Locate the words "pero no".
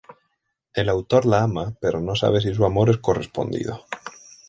1.79-2.15